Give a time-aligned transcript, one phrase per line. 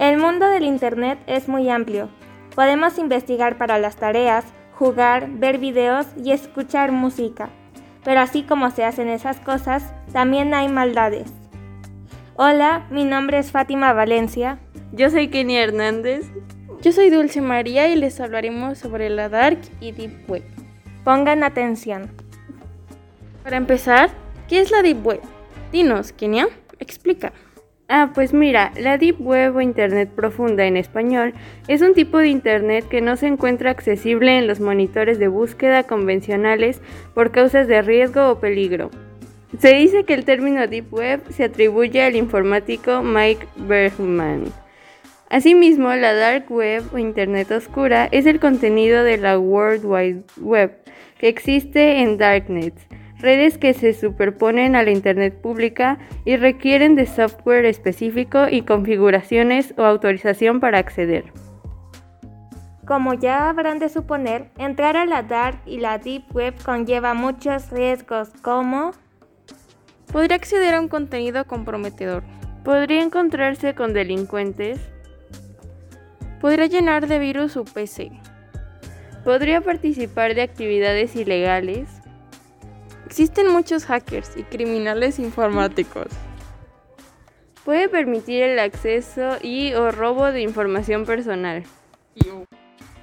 [0.00, 2.08] El mundo del Internet es muy amplio.
[2.54, 7.50] Podemos investigar para las tareas, jugar, ver videos y escuchar música.
[8.02, 11.30] Pero así como se hacen esas cosas, también hay maldades.
[12.36, 14.58] Hola, mi nombre es Fátima Valencia.
[14.92, 16.30] Yo soy Kenny Hernández.
[16.80, 20.44] Yo soy Dulce María y les hablaremos sobre la Dark y Deep Web.
[21.04, 22.10] Pongan atención.
[23.44, 24.08] Para empezar,
[24.48, 25.20] ¿qué es la Deep Web?
[25.72, 26.48] Dinos, Kenia,
[26.78, 27.34] explica.
[27.92, 31.34] Ah, pues mira, la Deep Web o Internet profunda en español
[31.66, 35.82] es un tipo de Internet que no se encuentra accesible en los monitores de búsqueda
[35.82, 36.80] convencionales
[37.14, 38.92] por causas de riesgo o peligro.
[39.58, 44.44] Se dice que el término Deep Web se atribuye al informático Mike Bergman.
[45.28, 50.78] Asimismo, la Dark Web o Internet oscura es el contenido de la World Wide Web
[51.18, 52.86] que existe en Darknets
[53.20, 59.74] redes que se superponen a la Internet pública y requieren de software específico y configuraciones
[59.76, 61.32] o autorización para acceder.
[62.86, 67.70] Como ya habrán de suponer, entrar a la Dark y la Deep Web conlleva muchos
[67.70, 68.92] riesgos como
[70.12, 72.24] podría acceder a un contenido comprometedor,
[72.64, 74.80] podría encontrarse con delincuentes,
[76.40, 78.10] podría llenar de virus su PC,
[79.24, 81.99] podría participar de actividades ilegales,
[83.06, 86.06] Existen muchos hackers y criminales informáticos.
[87.64, 91.64] Puede permitir el acceso y o robo de información personal.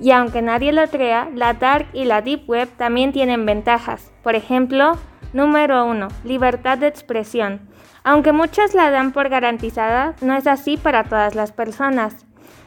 [0.00, 4.12] Y aunque nadie lo crea, la Dark y la Deep Web también tienen ventajas.
[4.22, 4.96] Por ejemplo,
[5.32, 7.68] número 1, libertad de expresión.
[8.04, 12.24] Aunque muchos la dan por garantizada, no es así para todas las personas.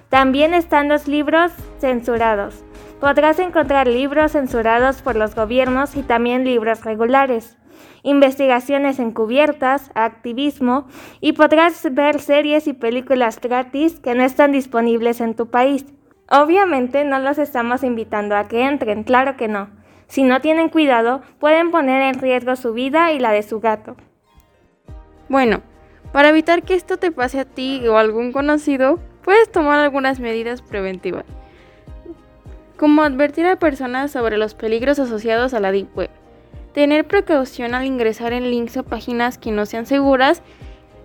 [0.10, 2.64] También están los libros censurados.
[3.02, 7.58] Podrás encontrar libros censurados por los gobiernos y también libros regulares,
[8.04, 10.88] investigaciones encubiertas, activismo
[11.20, 15.84] y podrás ver series y películas gratis que no están disponibles en tu país.
[16.30, 19.72] Obviamente no los estamos invitando a que entren, claro que no.
[20.06, 23.96] Si no tienen cuidado, pueden poner en riesgo su vida y la de su gato.
[25.28, 25.62] Bueno,
[26.12, 30.20] para evitar que esto te pase a ti o a algún conocido, puedes tomar algunas
[30.20, 31.26] medidas preventivas
[32.82, 36.10] como advertir a personas sobre los peligros asociados a la Deep Web,
[36.74, 40.42] tener precaución al ingresar en links o páginas que no sean seguras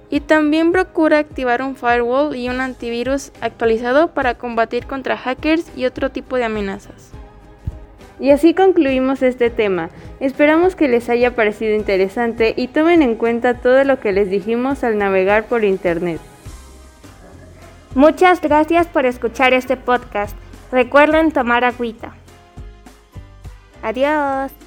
[0.08, 5.84] y también procura activar un firewall y un antivirus actualizado para combatir contra hackers y
[5.84, 7.10] otro tipo de amenazas.
[8.20, 9.90] Y así concluimos este tema.
[10.18, 14.82] Esperamos que les haya parecido interesante y tomen en cuenta todo lo que les dijimos
[14.82, 16.22] al navegar por Internet.
[17.94, 20.38] Muchas gracias por escuchar este podcast.
[20.72, 22.12] Recuerden tomar agüita.
[23.82, 24.65] Adiós.